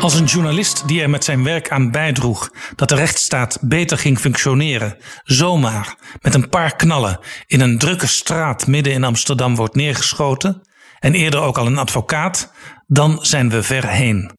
[0.00, 4.18] Als een journalist die er met zijn werk aan bijdroeg dat de rechtsstaat beter ging
[4.18, 10.60] functioneren, zomaar met een paar knallen in een drukke straat midden in Amsterdam wordt neergeschoten,
[10.98, 12.52] en eerder ook al een advocaat,
[12.86, 14.30] dan zijn we ver heen.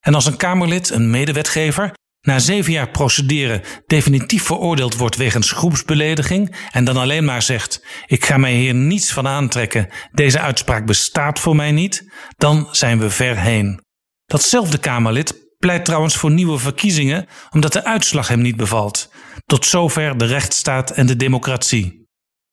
[0.00, 6.56] En als een Kamerlid, een medewetgever, na zeven jaar procederen definitief veroordeeld wordt wegens groepsbelediging
[6.70, 11.38] en dan alleen maar zegt: Ik ga mij hier niets van aantrekken, deze uitspraak bestaat
[11.38, 13.88] voor mij niet, dan zijn we ver heen.
[14.30, 19.10] Datzelfde Kamerlid pleit trouwens voor nieuwe verkiezingen omdat de uitslag hem niet bevalt.
[19.46, 22.08] Tot zover de rechtsstaat en de democratie.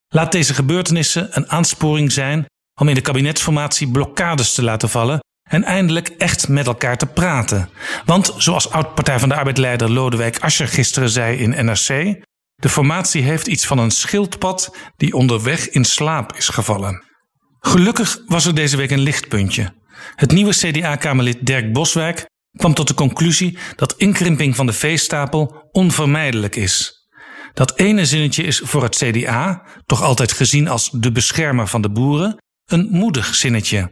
[0.08, 2.46] Laat deze gebeurtenissen een aansporing zijn
[2.80, 5.20] om in de kabinetsformatie blokkades te laten vallen
[5.50, 7.70] en eindelijk echt met elkaar te praten.
[8.06, 11.88] Want zoals oud-Partij van de Arbeid-leider Lodewijk Asscher gisteren zei in NRC,
[12.56, 17.04] de formatie heeft iets van een schildpad die onderweg in slaap is gevallen.
[17.60, 19.74] Gelukkig was er deze week een lichtpuntje.
[20.16, 22.26] Het nieuwe CDA-kamerlid Dirk Boswijk
[22.58, 27.06] kwam tot de conclusie dat inkrimping van de veestapel onvermijdelijk is.
[27.54, 31.90] Dat ene zinnetje is voor het CDA, toch altijd gezien als de beschermer van de
[31.90, 33.92] boeren, een moedig zinnetje.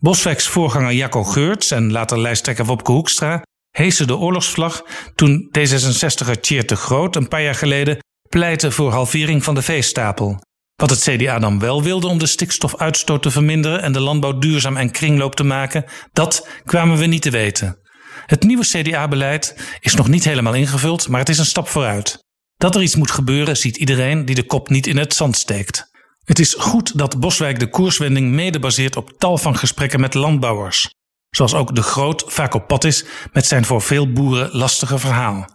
[0.00, 4.82] Boswijks voorganger Jacco Geurts en later lijsttrekker Wopke Hoekstra hezen de oorlogsvlag
[5.14, 10.40] toen D66er Tjeerd de Groot een paar jaar geleden pleitte voor halvering van de veestapel.
[10.80, 14.76] Wat het CDA dan wel wilde om de stikstofuitstoot te verminderen en de landbouw duurzaam
[14.76, 17.78] en kringloop te maken, dat kwamen we niet te weten.
[18.26, 22.18] Het nieuwe CDA-beleid is nog niet helemaal ingevuld, maar het is een stap vooruit.
[22.56, 25.90] Dat er iets moet gebeuren ziet iedereen die de kop niet in het zand steekt.
[26.24, 30.94] Het is goed dat Boswijk de koerswending mede baseert op tal van gesprekken met landbouwers.
[31.30, 35.46] Zoals ook de Groot vaak op pad is met zijn voor veel boeren lastige verhaal.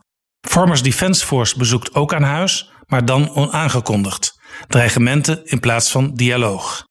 [0.41, 4.34] Farmers Defence Force bezoekt ook aan huis, maar dan onaangekondigd.
[4.67, 6.83] Dreigementen in plaats van dialoog.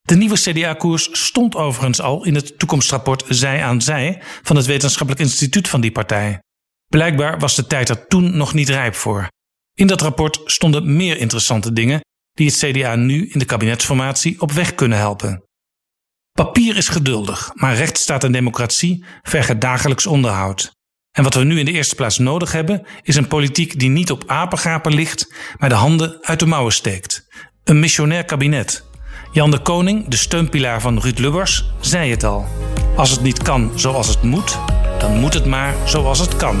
[0.00, 5.24] De nieuwe CDA-koers stond overigens al in het toekomstrapport Zij aan Zij van het Wetenschappelijk
[5.24, 6.40] Instituut van die partij.
[6.86, 9.28] Blijkbaar was de tijd er toen nog niet rijp voor.
[9.74, 12.00] In dat rapport stonden meer interessante dingen
[12.32, 15.42] die het CDA nu in de kabinetsformatie op weg kunnen helpen.
[16.32, 20.72] Papier is geduldig, maar rechtsstaat en democratie vergen dagelijks onderhoud.
[21.12, 24.10] En wat we nu in de eerste plaats nodig hebben, is een politiek die niet
[24.10, 27.26] op apengapen ligt, maar de handen uit de mouwen steekt.
[27.64, 28.84] Een missionair kabinet.
[29.32, 32.46] Jan de Koning, de steunpilaar van Ruud Lubbers, zei het al.
[32.96, 34.58] Als het niet kan zoals het moet,
[34.98, 36.60] dan moet het maar zoals het kan.